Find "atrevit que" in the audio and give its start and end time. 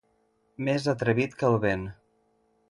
0.93-1.47